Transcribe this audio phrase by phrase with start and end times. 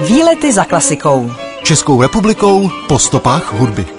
[0.00, 1.30] Výlety za klasikou.
[1.62, 3.97] Českou republikou po stopách hudby.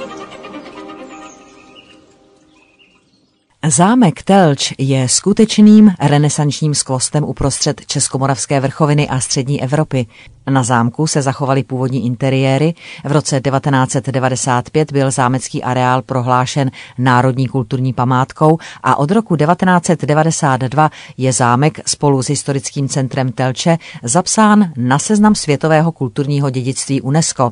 [3.70, 10.06] Zámek Telč je skutečným renesančním skvostem uprostřed Českomoravské vrchoviny a střední Evropy.
[10.50, 12.74] Na zámku se zachovaly původní interiéry.
[13.06, 21.34] V roce 1995 byl zámecký areál prohlášen národní kulturní památkou a od roku 1992 je
[21.34, 27.52] zámek spolu s historickým centrem Telče zapsán na seznam světového kulturního dědictví UNESCO.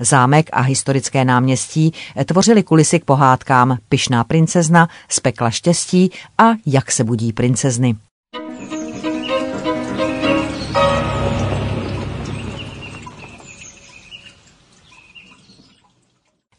[0.00, 1.92] Zámek a historické náměstí
[2.24, 7.96] tvořily kulisy k pohádkám Pyšná princezna, Spekla štěstí a Jak se budí princezny.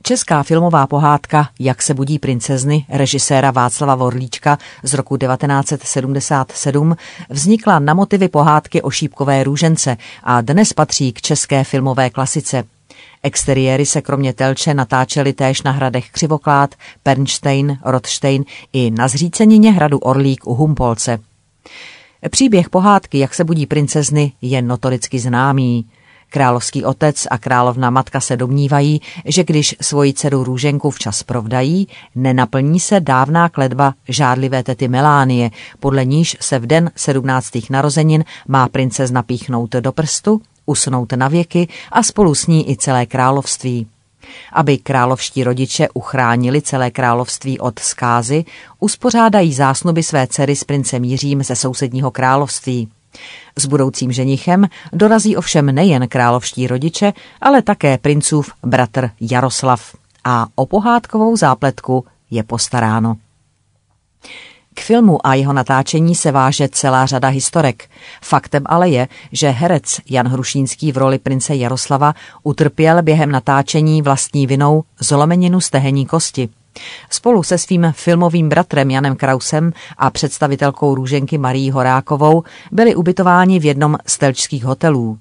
[0.07, 6.95] Česká filmová pohádka Jak se budí princezny režiséra Václava Vorlíčka z roku 1977
[7.29, 12.63] vznikla na motivy pohádky o šípkové růžence a dnes patří k české filmové klasice.
[13.25, 19.97] Exteriéry se kromě Telče natáčely též na hradech Křivoklád, Pernstein, Rotstein i na zřícenině hradu
[19.97, 21.19] Orlík u Humpolce.
[22.29, 25.85] Příběh pohádky Jak se budí princezny je notoricky známý.
[26.29, 32.79] Královský otec a královna matka se domnívají, že když svoji dceru Růženku včas provdají, nenaplní
[32.79, 39.23] se dávná kledba žádlivé tety Melánie, podle níž se v den sedmnáctých narozenin má princezna
[39.23, 43.87] píchnout do prstu usnout na věky a spolu s ní i celé království.
[44.53, 48.45] Aby královští rodiče uchránili celé království od zkázy,
[48.79, 52.89] uspořádají zásnuby své dcery s princem Jiřím ze sousedního království.
[53.59, 59.95] S budoucím ženichem dorazí ovšem nejen královští rodiče, ale také princův bratr Jaroslav.
[60.23, 63.17] A o pohádkovou zápletku je postaráno.
[64.77, 67.89] K filmu a jeho natáčení se váže celá řada historek.
[68.21, 74.47] Faktem ale je, že herec Jan Hrušínský v roli prince Jaroslava utrpěl během natáčení vlastní
[74.47, 76.49] vinou zlomeninu stehenní kosti.
[77.09, 83.65] Spolu se svým filmovým bratrem Janem Krausem a představitelkou růženky Marí Horákovou byli ubytováni v
[83.65, 85.17] jednom z telčských hotelů.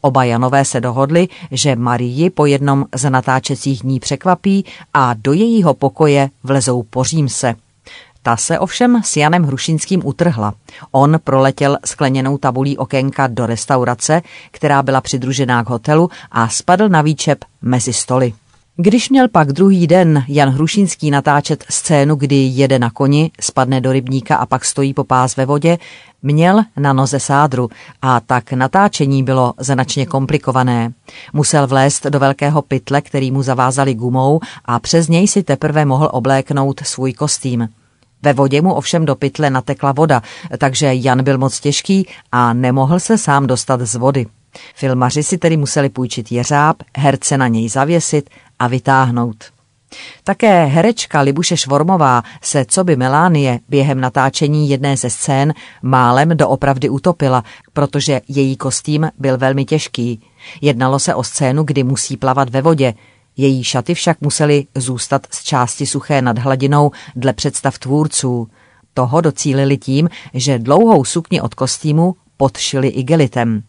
[0.00, 5.74] Oba Janové se dohodli, že Marii po jednom z natáčecích dní překvapí a do jejího
[5.74, 7.54] pokoje vlezou po se.
[8.26, 10.54] Ta se ovšem s Janem Hrušinským utrhla.
[10.90, 17.02] On proletěl skleněnou tabulí okénka do restaurace, která byla přidružená k hotelu a spadl na
[17.02, 18.32] výčep mezi stoly.
[18.76, 23.92] Když měl pak druhý den Jan Hrušinský natáčet scénu, kdy jede na koni, spadne do
[23.92, 25.78] rybníka a pak stojí po pás ve vodě,
[26.22, 27.68] měl na noze sádru
[28.02, 30.92] a tak natáčení bylo značně komplikované.
[31.32, 36.08] Musel vlézt do velkého pytle, který mu zavázali gumou a přes něj si teprve mohl
[36.12, 37.68] obléknout svůj kostým.
[38.24, 40.22] Ve vodě mu ovšem do pytle natekla voda,
[40.58, 44.26] takže Jan byl moc těžký a nemohl se sám dostat z vody.
[44.74, 49.44] Filmaři si tedy museli půjčit jeřáb, herce na něj zavěsit a vytáhnout.
[50.24, 56.88] Také herečka Libuše Švormová se, co by Melánie, během natáčení jedné ze scén málem doopravdy
[56.88, 60.22] utopila, protože její kostým byl velmi těžký.
[60.60, 62.94] Jednalo se o scénu, kdy musí plavat ve vodě,
[63.36, 68.48] její šaty však musely zůstat z části suché nad hladinou dle představ tvůrců.
[68.94, 73.62] Toho docílili tím, že dlouhou sukni od kostýmu podšili igelitem.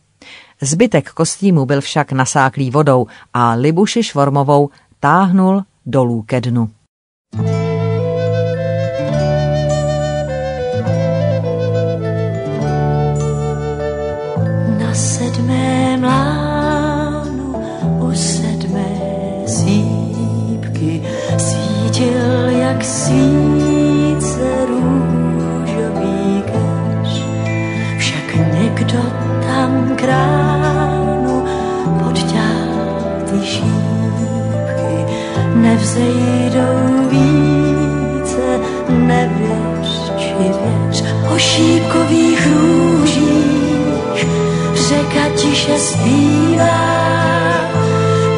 [0.61, 6.69] Zbytek kostýmu byl však nasáklý vodou a Libuši Švormovou táhnul dolů ke dnu.
[7.35, 7.64] Na
[35.65, 38.59] nevzejdou více,
[38.89, 41.03] nevěř či věř.
[41.33, 44.27] O šípkových růžích
[44.73, 46.81] řeka tiše zpívá,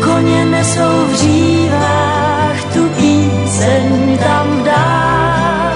[0.04, 5.74] koně nesou v řívách tu píseň tam dá.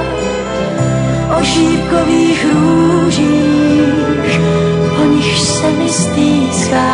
[1.40, 4.40] O šípkových růžích,
[4.98, 6.92] po nich se mi stýská,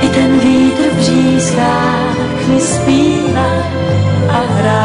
[0.00, 2.03] i ten vítr v břízkách
[2.54, 3.50] mi zpívá
[4.28, 4.84] a hrá.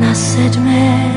[0.00, 1.11] Na sedmém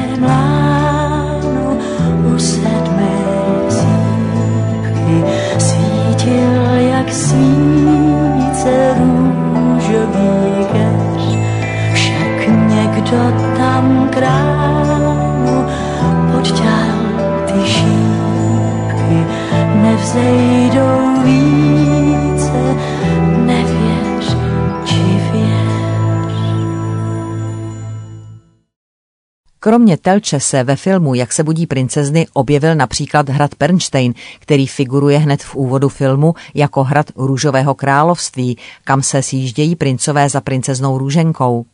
[29.65, 35.17] Kromě Telče se ve filmu Jak se budí princezny objevil například hrad Pernstein, který figuruje
[35.17, 41.65] hned v úvodu filmu jako hrad Růžového království, kam se sjíždějí princové za princeznou růženkou.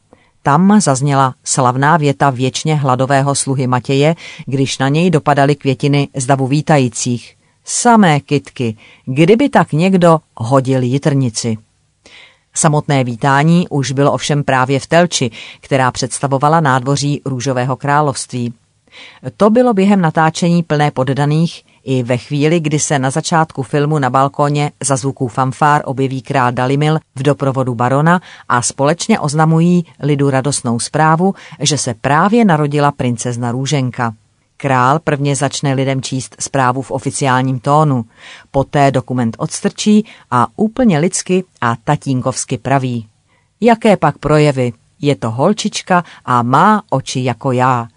[0.43, 4.15] Tam zazněla slavná věta věčně hladového sluhy Matěje,
[4.45, 7.35] když na něj dopadaly květiny z davu vítajících.
[7.65, 11.57] Samé kytky, kdyby tak někdo hodil jitrnici.
[12.53, 15.31] Samotné vítání už bylo ovšem právě v Telči,
[15.61, 18.53] která představovala nádvoří Růžového království.
[19.37, 24.09] To bylo během natáčení plné poddaných i ve chvíli, kdy se na začátku filmu na
[24.09, 30.79] balkóně za zvuků fanfár objeví král Dalimil v doprovodu barona a společně oznamují lidu radostnou
[30.79, 34.13] zprávu, že se právě narodila princezna Růženka.
[34.61, 38.05] Král prvně začne lidem číst zprávu v oficiálním tónu,
[38.51, 43.07] poté dokument odstrčí a úplně lidsky a tatínkovsky praví.
[43.61, 44.73] Jaké pak projevy?
[45.01, 47.87] Je to holčička a má oči jako já.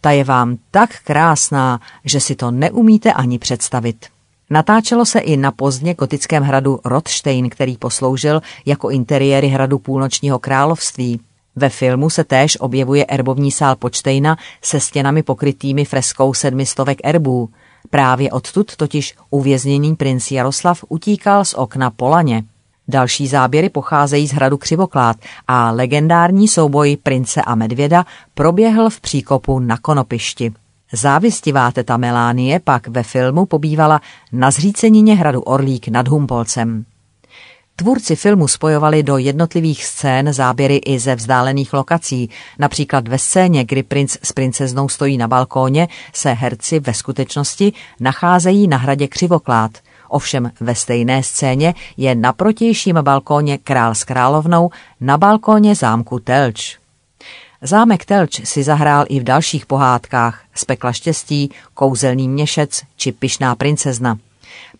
[0.00, 4.06] Ta je vám tak krásná, že si to neumíte ani představit.
[4.50, 11.20] Natáčelo se i na pozdně gotickém hradu Rothstein, který posloužil jako interiéry hradu půlnočního království.
[11.60, 17.48] Ve filmu se též objevuje erbovní sál Počtejna se stěnami pokrytými freskou sedmistovek erbů.
[17.90, 22.44] Právě odtud totiž uvězněný princ Jaroslav utíkal z okna Polaně.
[22.88, 25.16] Další záběry pocházejí z hradu Křivoklád
[25.48, 28.04] a legendární souboj prince a medvěda
[28.34, 30.52] proběhl v příkopu na Konopišti.
[30.92, 34.00] Závistivá teta Melánie pak ve filmu pobývala
[34.32, 36.84] na zřícenině hradu Orlík nad Humpolcem.
[37.80, 42.30] Tvůrci filmu spojovali do jednotlivých scén záběry i ze vzdálených lokací.
[42.58, 48.68] Například ve scéně, kdy princ s princeznou stojí na balkóně, se herci ve skutečnosti nacházejí
[48.68, 49.70] na hradě Křivoklád.
[50.08, 56.78] Ovšem ve stejné scéně je na protějším balkóně král s královnou na balkóně zámku Telč.
[57.62, 63.54] Zámek Telč si zahrál i v dalších pohádkách z pekla štěstí, kouzelný měšec či pyšná
[63.54, 64.18] princezna.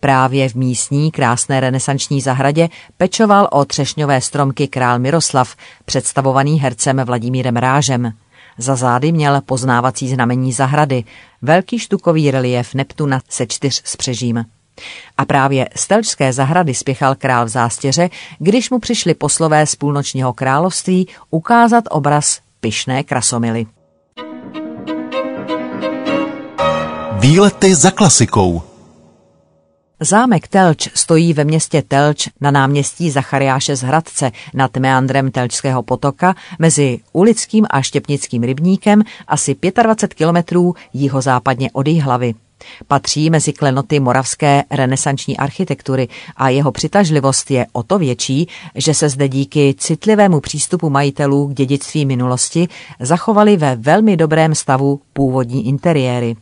[0.00, 7.56] Právě v místní krásné renesanční zahradě pečoval o třešňové stromky král Miroslav, představovaný hercem Vladimírem
[7.56, 8.12] Rážem.
[8.58, 11.04] Za zády měl poznávací znamení zahrady,
[11.42, 14.44] velký štukový relief Neptuna se čtyř spřežím.
[15.18, 20.32] A právě z Telčské zahrady spěchal král v zástěře, když mu přišli poslové z půlnočního
[20.32, 23.66] království ukázat obraz pyšné krasomily.
[27.18, 28.69] Výlety za klasikou.
[30.02, 36.34] Zámek Telč stojí ve městě Telč na náměstí Zachariáše z Hradce nad meandrem Telčského potoka
[36.58, 42.34] mezi Ulickým a Štěpnickým rybníkem asi 25 kilometrů jihozápadně od hlavy.
[42.88, 49.08] Patří mezi klenoty moravské renesanční architektury a jeho přitažlivost je o to větší, že se
[49.08, 52.68] zde díky citlivému přístupu majitelů k dědictví minulosti
[53.00, 56.36] zachovaly ve velmi dobrém stavu původní interiéry.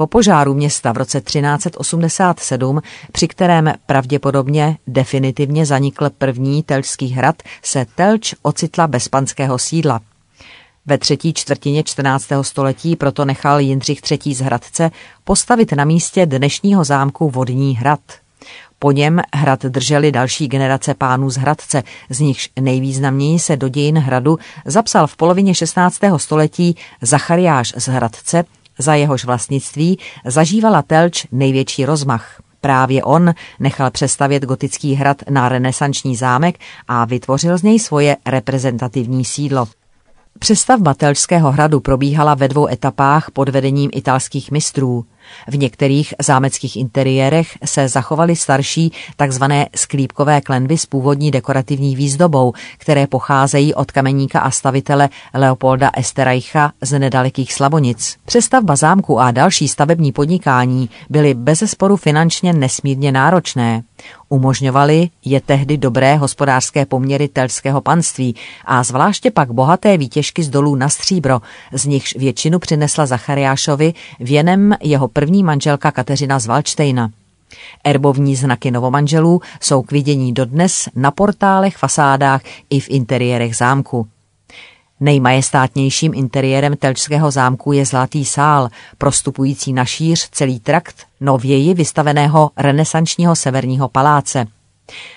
[0.00, 2.80] Po požáru města v roce 1387,
[3.12, 10.00] při kterém pravděpodobně definitivně zanikl první telčský hrad, se Telč ocitla bez panského sídla.
[10.86, 12.26] Ve třetí čtvrtině 14.
[12.42, 14.34] století proto nechal Jindřich III.
[14.34, 14.90] z Hradce
[15.24, 18.00] postavit na místě dnešního zámku Vodní hrad.
[18.78, 23.98] Po něm hrad drželi další generace pánů z Hradce, z nichž nejvýznamněji se do dějin
[23.98, 26.00] hradu zapsal v polovině 16.
[26.16, 28.44] století Zachariáš z Hradce,
[28.80, 32.42] za jehož vlastnictví zažívala Telč největší rozmach.
[32.60, 36.58] Právě on nechal přestavět gotický hrad na renesanční zámek
[36.88, 39.68] a vytvořil z něj svoje reprezentativní sídlo.
[40.38, 45.04] Přestavba Telčského hradu probíhala ve dvou etapách pod vedením italských mistrů.
[45.48, 53.06] V některých zámeckých interiérech se zachovaly starší takzvané sklípkové klenby s původní dekorativní výzdobou, které
[53.06, 58.16] pocházejí od kameníka a stavitele Leopolda Esterreicha z nedalekých Slavonic.
[58.24, 63.82] Přestavba zámku a další stavební podnikání byly bezesporu finančně nesmírně náročné.
[64.28, 68.34] Umožňovaly je tehdy dobré hospodářské poměry telského panství
[68.64, 71.40] a zvláště pak bohaté výtěžky z dolů na stříbro,
[71.72, 77.10] z nichž většinu přinesla Zachariášovi věnem jeho první manželka Kateřina z Valčtejna.
[77.84, 84.08] Erbovní znaky novomanželů jsou k vidění dodnes na portálech, fasádách i v interiérech zámku.
[85.00, 93.36] Nejmajestátnějším interiérem Telčského zámku je Zlatý sál, prostupující na šíř celý trakt nověji vystaveného renesančního
[93.36, 94.46] severního paláce.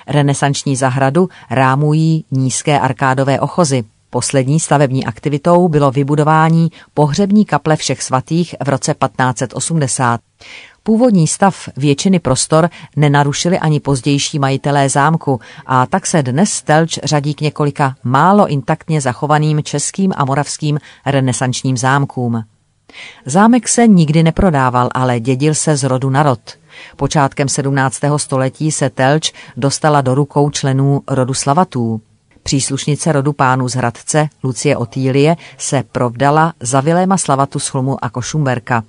[0.07, 3.83] Renesanční zahradu rámují nízké arkádové ochozy.
[4.13, 10.19] Poslední stavební aktivitou bylo vybudování pohřební kaple všech svatých v roce 1580.
[10.83, 17.33] Původní stav většiny prostor nenarušili ani pozdější majitelé zámku a tak se dnes Telč řadí
[17.33, 22.43] k několika málo intaktně zachovaným českým a moravským renesančním zámkům.
[23.25, 26.39] Zámek se nikdy neprodával, ale dědil se z rodu na rod.
[26.95, 27.99] Počátkem 17.
[28.17, 32.01] století se Telč dostala do rukou členů rodu Slavatů.
[32.43, 38.09] Příslušnice rodu pánů z Hradce, Lucie Otýlie, se provdala za Viléma Slavatu z Chlmu a
[38.09, 38.83] Košumberka.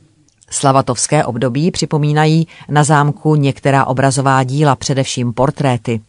[0.50, 6.00] Slavatovské období připomínají na zámku některá obrazová díla, především portréty.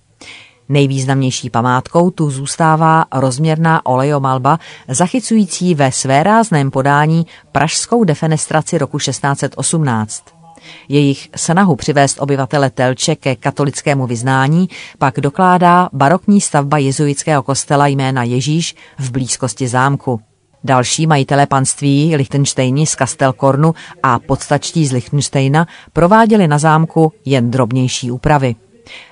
[0.70, 10.45] Nejvýznamnější památkou tu zůstává rozměrná olejomalba, zachycující ve své rázném podání pražskou defenestraci roku 1618.
[10.90, 18.24] Jejich snahu přivést obyvatele Telče ke katolickému vyznání pak dokládá barokní stavba jezuitského kostela jména
[18.24, 20.22] Ježíš v blízkosti zámku.
[20.64, 28.12] Další majitelé panství Lichtensteini z Kastelkornu a podstačtí z Lichtensteina prováděli na zámku jen drobnější
[28.12, 28.56] úpravy.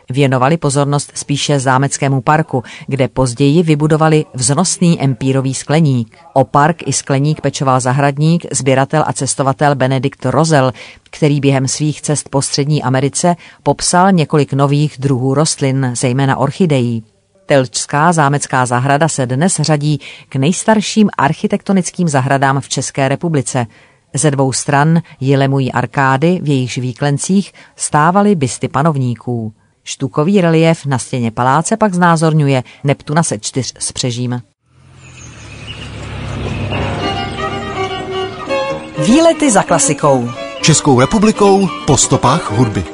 [0.10, 6.18] Věnovali pozornost spíše zámeckému parku, kde později vybudovali vznosný empírový skleník.
[6.34, 10.72] O park i skleník pečoval zahradník, sběratel a cestovatel Benedikt Rozel,
[11.04, 17.04] který během svých cest po střední Americe popsal několik nových druhů rostlin, zejména orchidejí.
[17.46, 20.00] Telčská zámecká zahrada se dnes řadí
[20.30, 23.68] k nejstarším architektonickým zahradám v České republice.
[24.16, 29.54] Ze dvou stran ji lemují arkády, v jejichž výklencích stávaly bysty panovníků.
[29.84, 34.42] Štukový relief na stěně paláce pak znázorňuje Neptuna se čtyř spřežím.
[39.06, 40.30] Výlety za klasikou.
[40.62, 42.93] Českou republikou po stopách hudby.